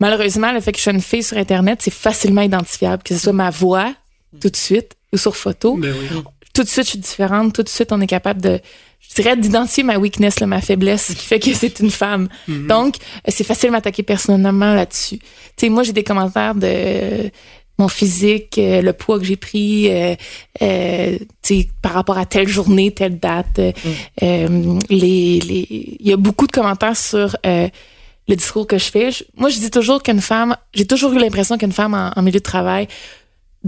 [0.00, 3.20] malheureusement, le fait que je sois une fille sur Internet, c'est facilement identifiable, que ce
[3.20, 3.92] soit ma voix
[4.40, 5.76] tout de suite ou sur photo.
[5.76, 6.22] Ben oui.
[6.54, 7.54] Tout de suite, je suis différente.
[7.54, 8.60] Tout de suite, on est capable de,
[9.08, 12.28] je dirais, d'identifier ma weakness, là, ma faiblesse, qui fait que c'est une femme.
[12.66, 15.18] Donc, euh, c'est facile de m'attaquer personnellement là-dessus.
[15.18, 17.28] Tu sais, moi, j'ai des commentaires de euh,
[17.78, 20.14] mon physique, euh, le poids que j'ai pris, euh,
[20.62, 23.58] euh, tu sais, par rapport à telle journée, telle date.
[23.58, 25.66] euh, les, les,
[26.00, 27.68] il y a beaucoup de commentaires sur euh,
[28.28, 29.10] le discours que je fais.
[29.10, 32.22] Je- moi, je dis toujours qu'une femme, j'ai toujours eu l'impression qu'une femme en, en
[32.22, 32.88] milieu de travail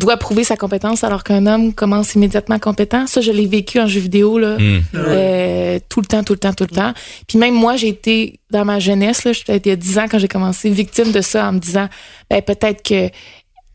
[0.00, 3.06] doit prouver sa compétence alors qu'un homme commence immédiatement compétent.
[3.06, 4.80] Ça, je l'ai vécu en jeu vidéo là, Mm.
[4.96, 6.92] euh, tout le temps, tout le temps, tout le temps.
[7.28, 10.06] Puis même moi, j'ai été dans ma jeunesse, là, j'étais il y a 10 ans
[10.10, 11.88] quand j'ai commencé, victime de ça en me disant,
[12.28, 13.08] ben peut-être que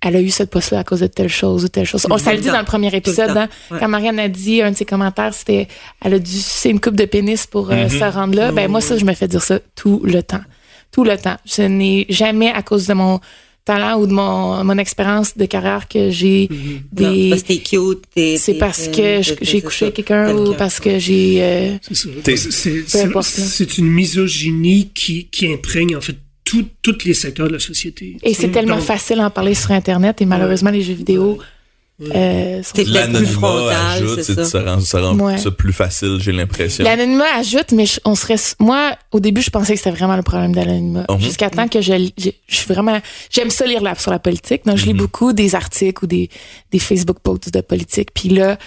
[0.01, 2.05] elle a eu cette poste-là à cause de telle chose ou telle chose.
[2.11, 3.35] On ça le dit dans le premier épisode.
[3.35, 3.47] hein.
[3.71, 3.79] Ouais.
[3.79, 5.67] Quand Marianne a dit, un de ses commentaires, c'était
[6.03, 8.51] elle a dû sucer une coupe de pénis pour euh, se rendre là.
[8.51, 10.41] Ben moi, ça, je me fais dire ça tout le temps.
[10.91, 11.37] Tout le temps.
[11.45, 13.19] Je n'ai jamais, à cause de mon
[13.65, 17.29] talent ou de mon, mon expérience de carrière, que j'ai Non, des...
[17.31, 20.79] parce que t'es cute, t'es- C'est t'es- parce que je- j'ai couché quelqu'un ou parce
[20.79, 21.39] que j'ai...
[21.41, 22.09] euh, C'est ça.
[22.23, 23.43] T'es- C'est- C'est importe, là.
[23.43, 28.17] c'est une misogynie qui, qui imprègne en fait tout- tous les secteurs de la société.
[28.21, 31.39] Et c'est tellement Donc, facile d'en parler sur Internet et malheureusement, les jeux vidéo
[32.01, 34.45] euh, L'anonymat ajoute, c'est ça.
[34.45, 35.37] ça rend, ça rend Ouais.
[35.37, 36.83] ça plus facile, j'ai l'impression.
[36.83, 38.35] L'anonymat ajoute, mais je- on serait...
[38.59, 41.05] Moi, au début, je pensais que c'était vraiment le problème de l'anonymat.
[41.09, 41.19] Mhm.
[41.21, 42.99] Jusqu'à temps que je, je, je suis vraiment...
[43.29, 44.65] J'aime ça lire la, sur la politique.
[44.65, 44.97] Donc, je lis Mhm.
[44.99, 46.29] beaucoup des articles ou des,
[46.71, 48.09] des Facebook posts de politique.
[48.13, 48.57] Puis là,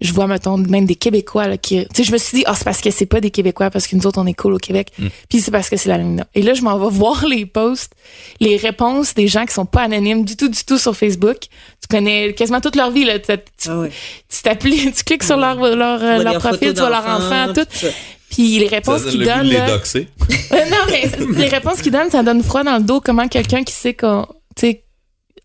[0.00, 1.86] je vois, mettons, même des Québécois là, qui...
[1.86, 3.86] Tu sais, je me suis dit, ah, c'est parce que c'est pas des Québécois, parce
[3.86, 4.92] que nous autres, on est cool au Québec.
[4.98, 5.10] Mhm.
[5.28, 6.26] Puis c'est parce que c'est l'anonymat.
[6.34, 7.92] Et là, je m'en vais voir les posts,
[8.40, 11.38] les réponses des gens qui sont pas anonymes du tout, du tout sur Facebook.
[11.40, 13.18] Tu connais quasiment toute leur vie, là.
[13.18, 13.90] Tu, tu, Ah ouais.
[14.28, 17.64] tu cliques sur leur, leur, euh, leur profil, tu vois leur enfant, tout.
[17.64, 17.86] tout.
[18.30, 20.08] Puis les réponses qu'ils donnent, les là, doxer.
[20.52, 23.00] euh, non, mais les réponses qu'ils donnent, ça donne froid dans le dos.
[23.00, 24.82] Comment quelqu'un qui sait qu'on, tu sais,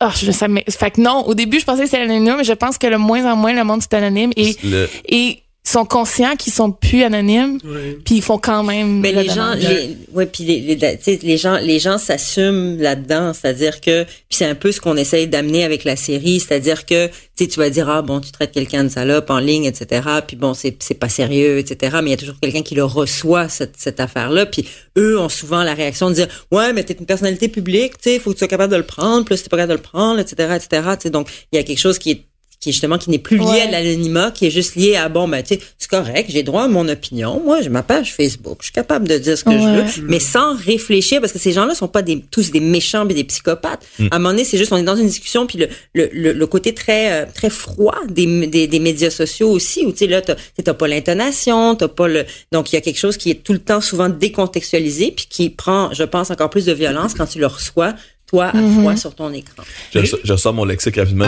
[0.02, 2.54] ah, je me- fait que non, au début, je pensais que c'était anonyme, mais je
[2.54, 5.40] pense que le moins en moins, le monde c'est anonyme et, Le- et
[5.72, 7.60] sont conscients qu'ils sont plus anonymes,
[8.06, 9.00] puis ils font quand même.
[9.00, 11.98] Mais le les gens, les, ouais, puis les, les, tu sais, les gens, les gens
[11.98, 16.40] s'assument là-dedans, c'est-à-dire que, puis c'est un peu ce qu'on essaye d'amener avec la série,
[16.40, 19.40] c'est-à-dire que, tu sais, tu vas dire ah bon, tu traites quelqu'un de salope en
[19.40, 20.02] ligne, etc.
[20.28, 21.98] Puis bon, c'est c'est pas sérieux, etc.
[22.04, 24.46] Mais il y a toujours quelqu'un qui le reçoit cette cette affaire-là.
[24.46, 24.66] Puis
[24.98, 28.20] eux ont souvent la réaction de dire ouais, mais t'es une personnalité publique, tu sais,
[28.20, 30.20] faut que tu sois capable de le prendre, plus t'es pas capable de le prendre,
[30.20, 30.84] etc., etc.
[30.94, 32.26] Tu sais, donc il y a quelque chose qui est
[32.62, 33.62] qui est justement qui n'est plus lié Ouais.
[33.64, 36.64] à l'anonymat, qui est juste lié à bon ben tu sais c'est correct, j'ai droit
[36.64, 39.50] à mon opinion, moi j'ai ma page Facebook, je suis capable de dire ce que
[39.50, 39.88] Ouais.
[39.94, 43.08] je veux, mais sans réfléchir parce que ces gens-là sont pas des tous des méchants
[43.10, 43.86] et des psychopathes.
[44.12, 46.32] À un moment donné, c'est juste on est dans une discussion puis le le, le,
[46.34, 50.08] le côté très euh, très froid des, des des médias sociaux aussi où tu sais
[50.08, 53.32] là t'as t'as pas l'intonation, t'as pas le donc il y a quelque chose qui
[53.32, 57.16] est tout le temps souvent décontextualisé puis qui prend je pense encore plus de violence
[57.16, 57.94] quand tu le reçois
[58.28, 59.64] toi à froid sur ton écran.
[59.94, 61.28] Je, je sors mon lexique rapidement.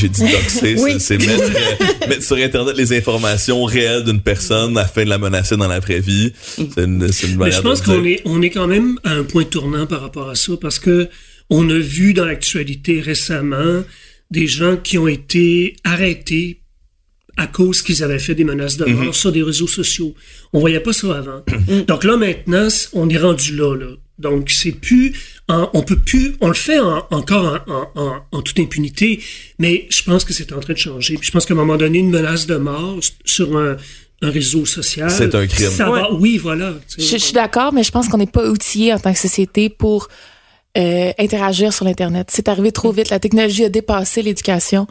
[0.00, 0.94] J'ai dit doxer, Oui.
[0.98, 5.56] c'est mettre, euh, mettre sur Internet les informations réelles d'une personne afin de la menacer
[5.56, 6.32] dans la vraie vie.
[6.56, 9.12] C'est une, c'est une Mais manière je pense qu'on est, on est quand même à
[9.12, 11.08] un point tournant par rapport à ça parce que
[11.50, 13.82] on a vu dans l'actualité récemment
[14.30, 16.60] des gens qui ont été arrêtés
[17.36, 20.14] à cause qu'ils avaient fait des menaces de mort sur des réseaux sociaux.
[20.52, 21.42] On voyait pas ça avant.
[21.86, 23.74] Donc là maintenant, on est rendu là.
[23.76, 23.86] là.
[24.18, 25.12] Donc c'est plus,
[25.72, 29.20] on peut plus, on le fait en- encore en, en- en- en toute impunité,
[29.58, 31.14] mais je pense que c'est en train de changer.
[31.16, 33.76] Puis je pense qu'à un moment donné, une menace de mort sur un,
[34.22, 35.70] un réseau social, C'est un crime.
[35.70, 36.74] Ça va, oui, voilà.
[36.98, 40.08] Je, suis d'accord, mais je pense qu'on n'est pas outillé en tant que société pour
[40.78, 42.28] euh, interagir sur l'internet.
[42.30, 43.10] C'est arrivé trop vite.
[43.10, 44.86] La technologie a dépassé l'éducation.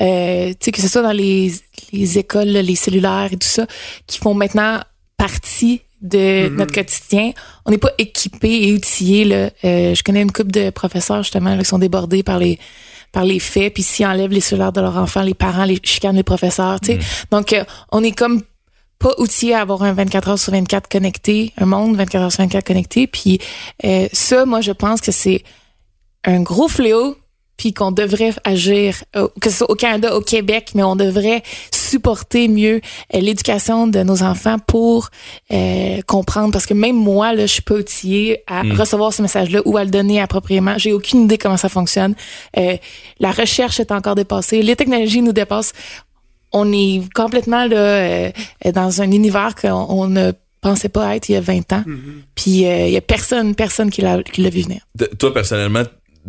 [0.00, 1.52] Euh, tu sais que ce soit dans les,
[1.92, 3.66] les écoles, les cellulaires et tout ça,
[4.06, 4.80] qui font maintenant
[5.16, 7.32] partie de notre quotidien.
[7.66, 9.24] On n'est pas équipé et outillé.
[9.24, 9.50] Là.
[9.64, 12.58] Euh, je connais une couple de professeurs justement là, qui sont débordés par les
[13.12, 16.14] par les faits, puis s'ils enlèvent les cellulaires de leurs enfants, les parents les chicanent
[16.14, 16.78] les professeurs.
[16.80, 17.00] Sais.
[17.32, 18.42] Donc euh, on est comme
[19.00, 22.42] pas outillé à avoir un 24 heures sur 24 connecté, un monde 24 heures sur
[22.44, 23.06] 24 connecté.
[23.06, 23.40] Puis
[23.84, 25.42] euh, ça, moi, je pense que c'est
[26.24, 27.16] un gros fléau
[27.60, 31.42] puis qu'on devrait agir, euh, que ce soit au Canada, au Québec, mais on devrait
[31.74, 32.80] supporter mieux
[33.14, 35.10] euh, l'éducation de nos enfants pour
[35.52, 36.52] euh, comprendre.
[36.52, 38.72] Parce que même moi, là, je suis pas outillée à Mm.
[38.80, 40.78] recevoir ce message-là ou à le donner appropriément.
[40.78, 42.14] J'ai aucune idée comment ça fonctionne.
[42.56, 42.76] Euh,
[43.18, 44.62] la recherche est encore dépassée.
[44.62, 45.74] Les technologies nous dépassent.
[46.52, 48.30] On est complètement là euh,
[48.72, 51.84] dans un univers qu'on on ne pensait pas être il y a 20 ans.
[52.34, 54.80] Puis euh, il y a personne, personne qui l'a qui l'a vu venir.
[54.94, 55.82] De- toi, personnellement,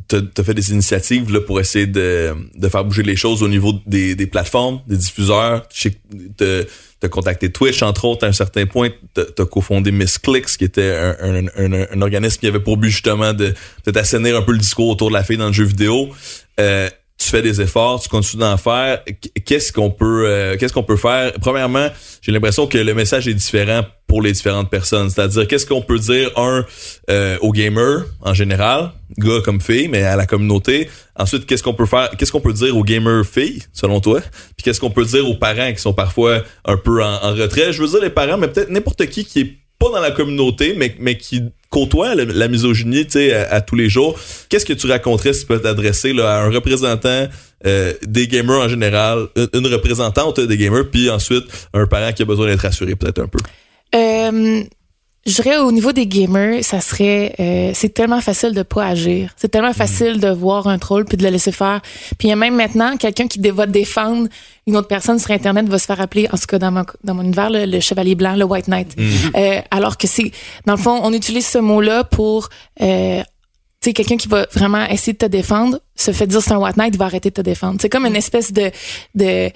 [0.08, 3.48] t'as as fait des initiatives là, pour essayer de, de faire bouger les choses au
[3.48, 5.66] niveau des, des plateformes, des diffuseurs.
[5.74, 6.68] Je sais que
[7.00, 8.90] t'as- contacté Twitch, entre autres, à un certain point.
[9.16, 12.78] T'as as cofondé Miss Clicks, qui était un, un, un, un organisme qui avait pour
[12.78, 15.54] but justement de peut-être assainir un peu le discours autour de la fille dans le
[15.54, 16.10] jeu vidéo.
[16.60, 19.04] Euh, tu fais des efforts, tu continues d'en faire.
[19.06, 21.34] Qu- Qu'est-ce qu'on peut, euh, qu'est-ce qu'on peut faire?
[21.42, 21.90] Premièrement,
[22.22, 25.10] j'ai l'impression que le message est différent pour les différentes personnes.
[25.10, 26.66] C'est-à-dire, qu'est-ce qu'on peut dire un
[27.10, 30.90] euh, aux gamers en général, gars comme filles, mais à la communauté.
[31.16, 34.20] Ensuite, qu'est-ce qu'on peut faire Qu'est-ce qu'on peut dire aux gamers filles, selon toi?
[34.20, 37.72] Puis qu'est-ce qu'on peut dire aux parents qui sont parfois un peu en, retrait?
[37.72, 40.74] Je veux dire les parents, mais peut-être n'importe qui qui est pas dans la communauté,
[40.76, 44.20] mais, mais qui côtoie la, la misogynie, à, à tous les jours.
[44.50, 47.30] Qu'est-ce que tu raconterais si tu peux t'adresser à un représentant
[47.66, 52.24] euh, des gamers en général, une, une représentante des gamers, puis ensuite un parent qui
[52.24, 53.40] a besoin d'être rassuré peut-être un peu?
[53.96, 54.64] Euh,
[55.26, 59.32] je dirais au niveau des gamers, ça serait euh, c'est tellement facile de pas agir.
[59.38, 61.80] C'est tellement facile de voir un troll puis de le laisser faire.
[62.18, 64.28] Puis il y a même maintenant quelqu'un qui va défendre
[64.66, 67.14] une autre personne sur internet va se faire appeler en tout cas dans mon dans
[67.14, 68.96] mon univers le, le chevalier blanc, le white knight.
[69.36, 70.32] Euh, alors que c'est
[70.66, 72.50] dans le fond on utilise ce mot-là pour
[72.82, 73.22] euh,
[73.90, 76.78] sais, quelqu'un qui va vraiment essayer de te défendre se fait dire c'est un white
[76.78, 77.78] knight, il va arrêter de te défendre.
[77.80, 78.72] C'est comme une espèce de
[79.14, 79.52] de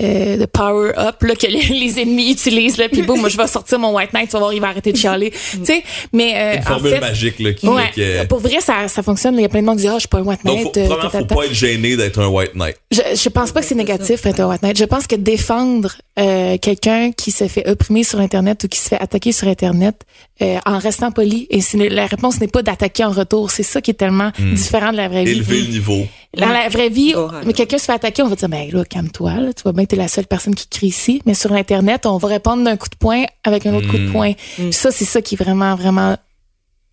[0.00, 3.36] euh, de power up là que les, les ennemis utilisent là, puis boum, moi je
[3.36, 5.30] vais sortir mon white knight, tu vas voir, il va arrêter de chialer.
[5.30, 5.82] tu sais,
[6.12, 9.02] mais euh, Une en formule fait, magique là, qui ouais, que- pour vrai ça ça
[9.02, 9.34] fonctionne.
[9.36, 10.56] Il y a plein de monde qui dit ah je suis pas un white Donc,
[10.74, 10.74] knight.
[10.88, 12.76] faut, euh, faut pas être gêné d'être un white knight.
[12.90, 14.78] Je, je pense pas que c'est négatif être un white knight.
[14.78, 18.88] Je pense que défendre euh, quelqu'un qui se fait opprimer sur Internet ou qui se
[18.88, 19.96] fait attaquer sur Internet
[20.40, 23.50] euh, en restant poli, et la réponse n'est pas d'attaquer en retour.
[23.50, 25.32] C'est ça qui est tellement différent de la vraie vie.
[25.32, 26.06] Élever le niveau.
[26.36, 28.84] Dans la vraie vie, Oh, mais quelqu'un se fait attaquer, on va dire, ben là,
[28.84, 31.20] calme-toi, là, tu vois bien que t'es la seule personne qui crie ici.
[31.26, 34.10] Mais sur Internet, on va répondre d'un coup de poing avec un autre coup de
[34.10, 34.32] poing.
[34.56, 36.16] Puis ça, c'est ça qui est vraiment, vraiment,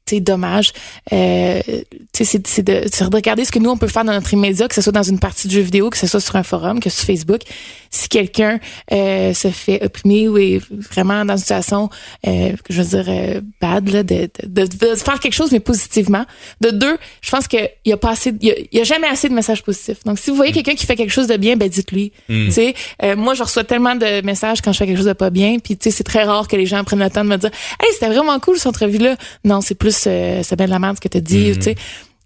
[0.10, 0.73] sais, dommage.
[1.13, 4.03] Euh, tu sais, c'est, c'est de, c'est de regarder ce que nous, on peut faire
[4.03, 6.19] dans notre immédiat, que ce soit dans une partie de jeu vidéo, que ce soit
[6.19, 7.41] sur un forum, que sur Facebook.
[7.89, 8.60] Si quelqu'un
[8.91, 11.89] euh, se fait opprimer ou est vraiment dans une situation,
[12.28, 16.25] euh, je veux dire, euh, bad, là, de, de, de, faire quelque chose, mais positivement.
[16.62, 19.08] De deux, je pense qu'il y a pas assez, il y a, y a jamais
[19.08, 20.04] assez de messages positifs.
[20.06, 22.12] Donc, si vous voyez quelqu'un qui fait quelque chose de bien, ben dites-lui.
[22.28, 22.73] Tu sais,
[23.04, 25.58] euh, moi, je reçois tellement de messages quand je fais quelque chose de pas bien,
[25.60, 27.52] puis tu sais, c'est très rare que les gens prennent le temps de me dire,
[27.82, 29.15] hey, c'était vraiment cool cette entrevue-là.
[29.43, 31.75] Non, c'est plus, euh, c'est bien de la merde ce que t'as dit, tu sais.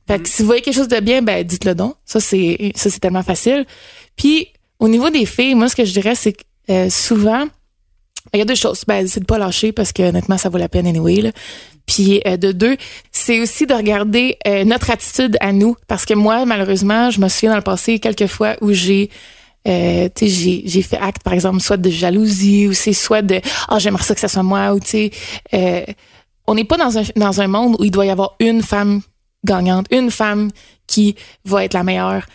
[0.08, 1.96] Fait que si vous voyez quelque chose de bien, ben dites-le donc.
[2.06, 3.66] Ça, c'est, ça, c'est tellement facile.
[4.18, 4.50] Puis,
[4.80, 7.48] au niveau des filles, moi, ce que je dirais, c'est que euh, souvent,
[8.34, 8.84] il y a deux choses.
[8.88, 11.22] Ben, c'est de pas lâcher parce que honnêtement, ça vaut la peine anyway.
[11.22, 11.32] Là.
[11.86, 12.78] Puis euh, de deux,
[13.12, 15.76] c'est aussi de regarder euh, notre attitude à nous.
[15.88, 19.10] Parce que moi, malheureusement, je me souviens dans le passé quelques fois où j'ai
[19.68, 23.80] euh, j'ai, j'ai fait acte, par exemple, soit de jalousie ou c'est soit de ah
[23.80, 25.12] j'aimerais ça que ça soit moi ou tu sais,
[25.54, 25.86] euh,
[26.48, 29.02] on n'est pas dans un dans un monde où il doit y avoir une femme
[29.46, 30.52] gagnante, une femme
[30.88, 32.26] qui va être la meilleure.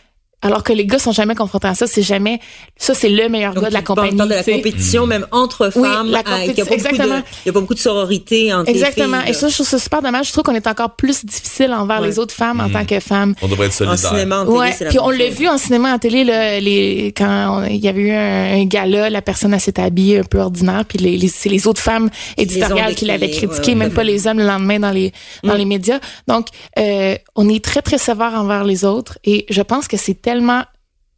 [0.40, 2.38] Alors que les gars sont jamais confrontés à ça, c'est jamais
[2.76, 4.12] ça c'est le meilleur Donc, gars de la compagnie.
[4.16, 6.10] de la compétition, même entre Oui, femmes.
[6.10, 7.22] la euh, il y a compétition, beaucoup de- exactement.
[7.44, 9.16] Il y a pas beaucoup de sororité entre Exactement.
[9.16, 9.30] les filles.
[9.30, 10.28] Et ça, je trouve ça super dommage.
[10.28, 12.06] Je trouve qu'on est encore plus difficile envers Ouais.
[12.06, 13.34] les autres femmes en tant que femmes.
[13.42, 14.10] On devrait être En solidaire.
[14.10, 17.12] cinéma, en télé, Ouais, la puis on l'a vu en cinéma, en télé, là, les,
[17.16, 20.38] quand il y avait eu un, un gala, la personne elle s'était habillée un peu
[20.38, 24.04] ordinaire, puis les, les- c'est les autres femmes éditoriales qui l'avaient critiqué, ouais, même pas
[24.04, 25.98] les hommes le lendemain dans les dans les médias.
[26.28, 26.46] Donc,
[26.78, 30.62] euh, on est très très sévère envers les autres, et je pense que c'est tellement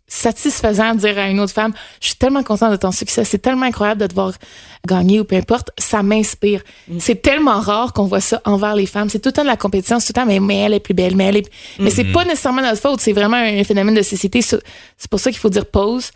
[0.06, 3.38] satisfaisant de dire à une autre femme, je suis tellement contente de ton succès, c'est
[3.38, 4.32] tellement incroyable de te voir
[4.86, 6.62] gagner ou peu importe, ça m'inspire.
[7.00, 9.08] C'est tellement rare qu'on voit ça envers les femmes.
[9.08, 10.80] C'est tout le temps de la compétition, c'est tout le temps, mais, mais elle est
[10.80, 11.50] plus belle, mais elle est...
[11.80, 14.42] Mais c'est pas nécessairement notre faute, c'est vraiment un phénomène de société.
[14.42, 14.60] C'est
[15.10, 16.12] pour ça qu'il faut dire pause.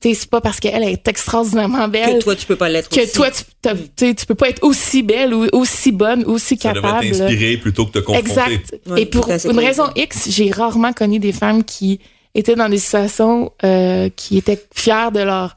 [0.00, 2.88] Tu sais, c'est pas parce qu'elle est extraordinairement belle Que toi, tu peux pas l'être
[2.88, 3.12] que aussi.
[3.12, 3.74] toi, tu, t'as-
[4.14, 7.06] tu peux pas être aussi belle ou aussi bonne, aussi Ça capable.
[7.06, 8.30] devrait t'inspirer plutôt que te confronter.
[8.30, 8.76] Exact.
[8.86, 9.54] Ouais, Et pour une raison.
[9.54, 12.00] raison X, j'ai rarement connu des femmes qui
[12.34, 15.54] étaient dans des situations euh, qui étaient fières de leurs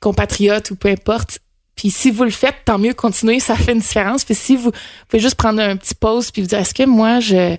[0.00, 1.38] compatriotes ou peu importe.
[1.74, 4.24] Puis si vous le faites, tant mieux, continuez, ça fait une différence.
[4.24, 4.72] Puis si vous
[5.08, 7.56] pouvez juste prendre un petit pause puis vous dire, est-ce que moi, je,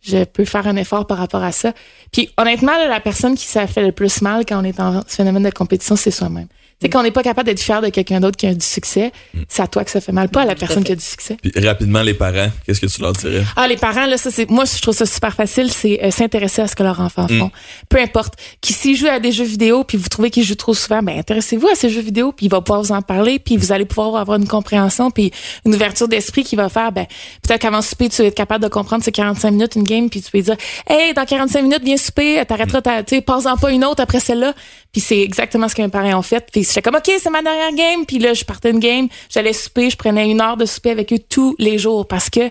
[0.00, 1.72] je peux faire un effort par rapport à ça?
[2.12, 5.02] Puis honnêtement, là, la personne qui ça fait le plus mal quand on est en
[5.06, 6.48] ce phénomène de compétition, c'est soi-même.
[6.80, 9.12] Sais, quand on n'est pas capable d'être fier de quelqu'un d'autre qui a du succès,
[9.48, 11.36] c'est à toi que ça fait mal, pas à la personne qui a du succès.
[11.42, 13.44] Puis rapidement, les parents, qu'est-ce que tu leur dirais?
[13.56, 16.62] Ah, les parents, là, ça, c'est, moi, je trouve ça super facile, c'est euh, s'intéresser
[16.62, 17.38] à ce que leurs enfants Mm.
[17.40, 17.50] font.
[17.88, 18.34] Peu importe.
[18.60, 21.18] Qui, s'ils jouent à des jeux vidéo, puis vous trouvez qu'ils jouent trop souvent, ben,
[21.18, 23.84] intéressez-vous à ces jeux vidéo, puis il va pouvoir vous en parler, puis vous allez
[23.84, 25.32] pouvoir avoir une compréhension, puis
[25.66, 27.06] une ouverture d'esprit qui va faire, ben,
[27.42, 30.22] peut-être qu'avant souper, tu vas être capable de comprendre ces 45 minutes, une game, puis
[30.22, 30.56] tu peux dire,
[30.88, 34.20] hey, dans 45 minutes, viens souper, t'arrêteras, ta- tu sais, passe-en pas une autre après
[34.20, 34.54] celle-là.
[34.92, 36.46] Puis c'est exactement ce que mes parents ont fait.
[36.50, 38.06] Puis j'étais comme, OK, c'est ma dernière game.
[38.06, 41.12] Puis là, je partais une game, j'allais souper, je prenais une heure de souper avec
[41.12, 42.50] eux tous les jours parce que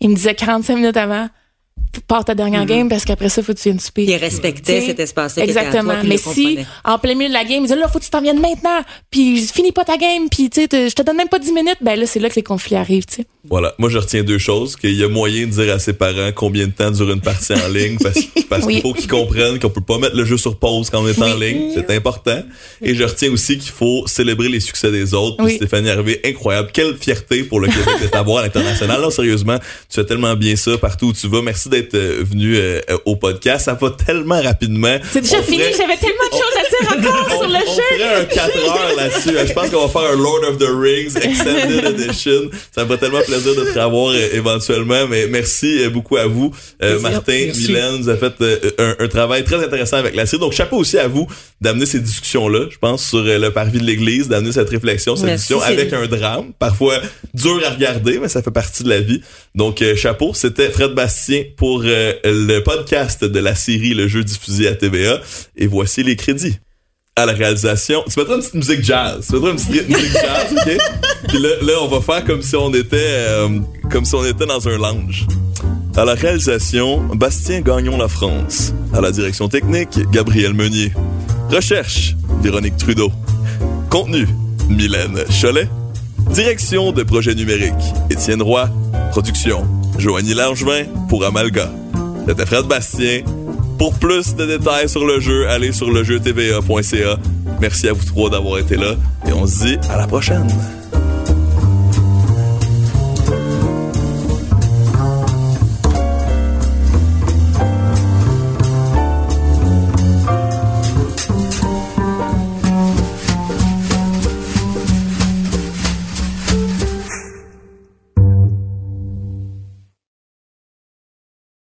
[0.00, 1.28] ils me disaient 45 minutes avant,
[2.08, 4.04] pars ta dernière game parce qu'après ça, faut que tu viennes souper.
[4.04, 5.94] Puis ils respectaient cet espace-là toi, Exactement.
[6.04, 8.20] Mais si, en plein milieu de la game, ils disaient, là, faut que tu t'en
[8.20, 8.80] viennes maintenant.
[9.10, 10.28] Puis finis pas ta game.
[10.30, 11.78] Puis, tu sais, te- je te donne même pas 10 minutes.
[11.80, 13.26] Ben là, c'est là que les conflits arrivent, tu sais.
[13.48, 13.74] Voilà.
[13.78, 14.74] Moi, je retiens deux choses.
[14.76, 17.52] Qu'il y a moyen de dire à ses parents combien de temps dure une partie
[17.54, 18.18] en ligne parce,
[18.50, 18.74] parce Oui.
[18.74, 21.20] qu'il faut qu'ils comprennent qu'on peut pas mettre le jeu sur pause quand on est
[21.22, 21.70] en ligne.
[21.74, 22.42] C'est important.
[22.82, 25.36] Et je retiens aussi qu'il faut célébrer les succès des autres.
[25.38, 25.54] Puis Oui.
[25.56, 26.70] Stéphanie Harvey, incroyable.
[26.72, 29.00] Quelle fierté pour le Québec de t'avoir à l'international.
[29.00, 29.58] Non, sérieusement,
[29.88, 31.40] tu fais tellement bien ça partout où tu vas.
[31.40, 33.64] Merci d'être euh, venu euh, au podcast.
[33.66, 34.96] Ça va tellement rapidement.
[35.12, 35.58] C'est déjà On fini.
[35.58, 37.82] ferait- J'avais tellement de choses à dire encore on, sur le on jeu.
[37.98, 39.48] ferait un 4 heures là-dessus.
[39.48, 42.50] Je pense qu'on va faire un Lord of the Rings Extended Edition.
[42.74, 45.06] Ça me ferait tellement plaisir de te revoir euh, éventuellement.
[45.08, 46.52] Mais merci euh, beaucoup à vous.
[46.82, 46.98] Euh.
[47.00, 47.68] Martin, Merci.
[47.68, 50.40] Mylène, vous avez fait euh, un, un travail très intéressant avec la série.
[50.40, 51.26] Donc, chapeau aussi à vous
[51.60, 55.26] d'amener ces discussions-là, je pense, sur euh, le parvis de l'Église, d'amener cette réflexion, cette
[55.26, 56.52] Merci, discussion avec un drame.
[56.58, 57.00] Parfois
[57.34, 59.20] dur à regarder, mais ça fait partie de la vie.
[59.54, 60.32] Donc, euh, chapeau.
[60.34, 65.20] C'était Fred Bastien pour euh, le podcast de la série Le jeu diffusé à TVA.
[65.56, 66.58] Et voici les crédits
[67.16, 68.04] à la réalisation.
[68.10, 69.26] Tu mettras une petite musique jazz.
[69.26, 70.78] Tu mettras une petite musique jazz, OK?
[71.28, 73.58] Puis là, on va faire comme si on était, euh,
[73.90, 75.26] comme si on était dans un lounge.
[75.96, 78.74] À la réalisation, Bastien Gagnon La France.
[78.92, 80.92] À la direction technique, Gabriel Meunier.
[81.50, 83.10] Recherche, Véronique Trudeau.
[83.88, 84.28] Contenu,
[84.68, 85.68] Mylène Cholet.
[86.30, 87.72] Direction de projet numérique,
[88.10, 88.68] Étienne Roy.
[89.10, 89.64] Production,
[89.98, 91.70] Joanie Langevin pour Amalga.
[92.28, 93.22] C'était Fred Bastien.
[93.78, 97.16] Pour plus de détails sur le jeu, allez sur le jeu tva.ca.
[97.60, 98.94] Merci à vous trois d'avoir été là
[99.26, 100.46] et on se dit à la prochaine.